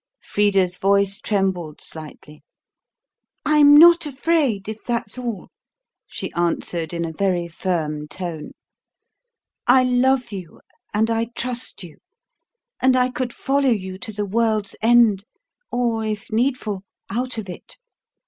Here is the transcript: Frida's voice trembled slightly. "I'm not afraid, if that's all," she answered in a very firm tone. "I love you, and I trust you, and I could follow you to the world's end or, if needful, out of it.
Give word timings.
Frida's 0.23 0.77
voice 0.77 1.19
trembled 1.21 1.79
slightly. 1.79 2.41
"I'm 3.45 3.77
not 3.77 4.07
afraid, 4.07 4.67
if 4.67 4.83
that's 4.83 5.15
all," 5.15 5.49
she 6.07 6.33
answered 6.33 6.91
in 6.91 7.05
a 7.05 7.13
very 7.13 7.47
firm 7.47 8.07
tone. 8.07 8.53
"I 9.67 9.83
love 9.83 10.31
you, 10.31 10.59
and 10.91 11.11
I 11.11 11.25
trust 11.35 11.83
you, 11.83 11.99
and 12.81 12.95
I 12.97 13.11
could 13.11 13.31
follow 13.31 13.69
you 13.69 13.99
to 13.99 14.11
the 14.11 14.25
world's 14.25 14.75
end 14.81 15.23
or, 15.71 16.03
if 16.03 16.31
needful, 16.31 16.81
out 17.11 17.37
of 17.37 17.47
it. 17.47 17.77